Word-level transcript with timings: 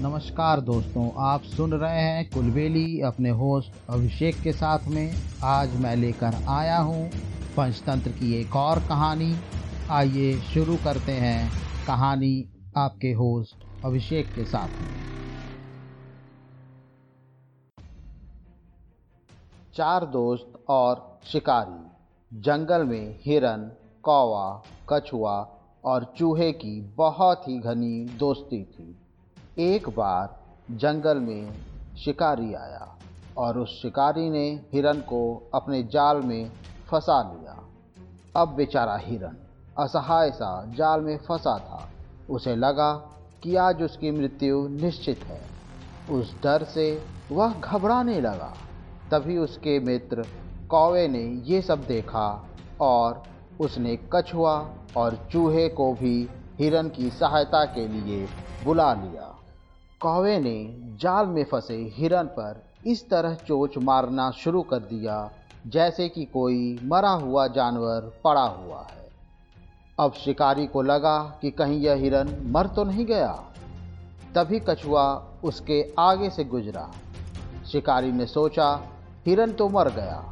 नमस्कार 0.00 0.60
दोस्तों, 0.60 1.10
आप 1.18 1.42
सुन 1.46 1.72
रहे 1.72 2.00
हैं 2.00 2.28
कुलबेली 2.30 3.00
अपने 3.00 3.30
होस्ट 3.30 3.72
अभिषेक 3.90 4.40
के 4.42 4.52
साथ 4.52 4.86
में। 4.88 5.12
आज 5.44 5.74
मैं 5.76 5.94
लेकर 5.96 6.34
आया 6.48 6.78
हूँ 6.78 7.08
पंचतंत्र 7.56 8.10
की 8.10 8.32
एक 8.34 8.56
और 8.56 8.78
कहानी। 8.78 9.34
आइए 9.90 10.32
शुरू 10.44 10.76
करते 10.76 11.12
हैं 11.12 11.50
कहानी 11.86 12.44
आपके 12.76 13.12
होस्ट 13.12 13.64
अभिषेक 13.84 14.32
के 14.34 14.44
साथ 14.44 14.80
में। 14.80 14.88
चार 19.74 20.06
दोस्त 20.06 20.64
और 20.68 21.20
शिकारी, 21.24 22.40
जंगल 22.40 22.84
में 22.84 23.18
हिरन, 23.26 23.70
कौवा, 24.02 24.62
कछुआ 24.90 25.38
और 25.84 26.12
चूहे 26.18 26.52
की 26.54 26.80
बहुत 26.96 27.48
ही 27.48 27.58
घनी 27.58 28.04
दोस्ती 28.18 28.64
थी। 28.64 28.98
एक 29.58 29.88
बार 29.88 30.40
जंगल 30.70 31.18
में 31.18 31.52
शिकारी 32.04 32.54
आया 32.54 32.98
और 33.38 33.58
उस 33.58 33.82
शिकारी 33.82 34.30
ने 34.30 34.60
हिरन 34.72 35.00
को 35.00 35.50
अपने 35.54 35.82
जाल 35.82 36.16
में 36.16 36.52
फंसा 36.90 37.22
लिया। 37.22 37.68
अब 38.36 38.48
बेचारा 38.48 38.96
हिरन 38.96 39.36
असहाय 39.78 40.30
सा 40.30 40.64
जाल 40.66 41.00
में 41.00 41.18
फंसा 41.18 41.58
था। 41.58 41.88
उसे 42.30 42.56
लगा 42.56 42.92
कि 43.42 43.56
आज 43.56 43.82
उसकी 43.82 44.10
मृत्यु 44.10 44.68
निश्चित 44.68 45.20
है। 45.24 45.42
उस 46.10 46.42
डर 46.42 46.64
से 46.64 47.02
वह 47.32 47.52
घबराने 47.52 48.20
लगा। 48.20 48.54
तभी 49.10 49.38
उसके 49.38 49.80
मित्र 49.80 50.26
कौवे 50.70 51.08
ने 51.08 51.22
ये 51.22 51.62
सब 51.62 51.84
देखा 51.86 52.46
और 52.80 53.22
उसने 53.60 53.98
कछुआ 54.12 54.68
और 54.96 55.28
चूहे 55.32 55.68
को 55.68 55.92
भी 55.92 56.28
हिरन 56.58 56.88
की 56.88 57.10
सहायता 57.10 57.64
के 57.64 57.88
लिए 57.88 58.28
बुला 58.64 58.94
लिया। 58.94 59.38
कौवे 60.02 60.38
ने 60.38 60.54
जाल 61.00 61.26
में 61.26 61.44
फंसे 61.44 61.74
हिरन 61.94 62.26
पर 62.28 62.62
इस 62.86 63.08
तरह 63.10 63.34
चोच 63.48 63.76
मारना 63.78 64.30
शुरू 64.30 64.62
कर 64.62 64.78
दिया, 64.78 65.30
जैसे 65.66 66.08
कि 66.08 66.24
कोई 66.24 66.78
मरा 66.84 67.10
हुआ 67.10 67.46
जानवर 67.48 68.10
पड़ा 68.24 68.42
हुआ 68.42 68.80
है। 68.80 69.06
अब 69.98 70.12
शिकारी 70.14 70.66
को 70.66 70.82
लगा 70.82 71.18
कि 71.42 71.50
कहीं 71.50 71.78
यह 71.80 71.94
हिरन 71.94 72.34
मर 72.46 72.66
तो 72.66 72.84
नहीं 72.84 73.06
गया। 73.06 73.32
तभी 74.34 74.60
कछुआ 74.60 75.06
उसके 75.44 75.80
आगे 75.98 76.30
से 76.30 76.44
गुजरा। 76.46 76.90
शिकारी 77.72 78.12
ने 78.12 78.26
सोचा, 78.26 78.68
हिरन 79.26 79.52
तो 79.52 79.68
मर 79.68 79.90
गया, 79.90 80.22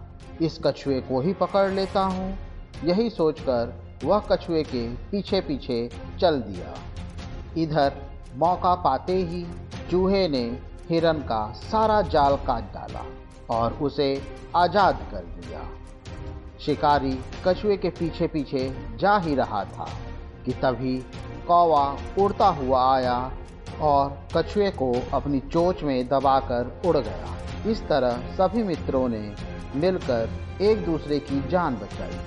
इस 0.43 0.59
कछुए 0.67 1.01
को 1.01 1.21
ही 1.21 1.33
पकड़ 1.33 1.71
लेता 1.71 2.03
हूँ। 2.03 2.37
यही 2.85 3.11
सोचकर 3.11 3.75
वह 4.05 4.27
कछुए 4.33 4.63
के 4.65 4.87
पीछे 5.11 5.41
पीछे 5.41 5.89
चल 6.21 6.41
दिया। 6.43 6.75
इधर 7.63 8.09
मौका 8.37 8.75
पाते 8.75 9.17
ही 9.23 9.45
चूहे 9.91 10.29
ने 10.29 10.43
हिरन 10.91 11.19
का 11.23 11.41
सारा 11.53 12.01
जाल 12.03 12.37
काट 12.37 12.73
डाला 12.75 13.05
और 13.51 13.73
उसे 13.73 14.23
आज़ाद 14.57 14.99
कर 15.11 15.25
दिया। 15.37 15.61
शिकारी 16.61 17.13
कछुए 17.47 17.77
के 17.77 17.91
पीछे 17.91 18.27
पीछे 18.27 18.69
जा 18.97 19.17
ही 19.19 19.35
रहा 19.35 19.65
था 19.65 19.89
कि 20.45 20.53
तभी 20.53 20.97
कौवा 21.47 21.85
उड़ता 22.19 22.47
हुआ 22.47 22.83
आया 22.95 23.17
और 23.81 24.19
कछुए 24.37 24.71
को 24.71 24.93
अपनी 25.15 25.41
चोच 25.41 25.83
में 25.83 26.09
दबाकर 26.09 26.81
उड़ 26.87 26.97
गया। 26.97 27.71
इस 27.71 27.83
तरह 27.83 28.35
सभी 28.37 28.63
मित्रों 28.63 29.09
ने 29.09 29.23
मिलकर 29.77 30.63
एक 30.63 30.85
दूसरे 30.85 31.19
की 31.19 31.49
जान 31.49 31.75
बचाई। 31.75 32.19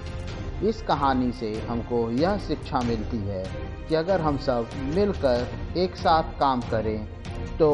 इस 0.64 0.81
कहानी 0.81 1.31
से 1.31 1.53
हमको 1.59 2.09
यह 2.11 2.38
शिक्षा 2.38 2.80
मिलती 2.81 3.17
है 3.17 3.44
कि 3.89 3.95
अगर 3.95 4.22
हम 4.22 4.38
सब 4.38 4.69
मिलकर 4.95 5.47
एक 5.78 5.95
साथ 5.95 6.39
काम 6.39 6.61
करें 6.61 7.06
तो 7.58 7.72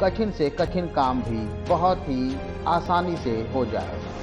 कठिन 0.00 0.30
से 0.30 0.50
कठिन 0.50 0.86
काम 0.92 1.22
भी 1.22 1.46
बहुत 1.68 2.08
ही 2.08 2.36
आसानी 2.68 3.16
से 3.16 3.36
हो 3.54 3.64
जाएगा 3.66 4.14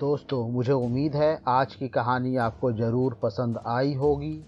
दोस्तों, 0.00 0.48
मुझे 0.48 0.72
उम्मीद 0.72 1.16
है 1.16 1.38
आज 1.48 1.74
की 1.74 1.88
कहानी 1.88 2.36
आपको 2.36 2.72
ज़रूर 2.72 3.18
पसंद 3.22 3.58
आई 3.66 3.94
होगी। 3.94 4.38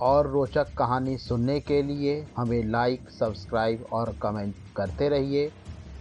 और 0.00 0.26
रोचक 0.26 0.72
कहानी 0.78 1.16
सुनने 1.18 1.58
के 1.60 1.82
लिए 1.82 2.14
हमें 2.36 2.62
लाइक 2.64 3.10
सब्सक्राइब 3.10 3.84
और 3.92 4.14
कमेंट 4.22 4.54
करते 4.76 5.08
रहिए। 5.08 5.50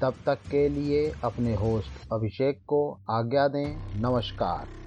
तब 0.03 0.19
तक 0.25 0.40
के 0.52 0.69
लिए 0.69 1.09
अपने 1.24 1.53
होस्ट 1.53 2.00
अभिषेक 2.12 2.64
को 2.68 2.80
आज्ञा 3.09 3.47
दें। 3.47 4.02
नमस्कार। 4.02 4.83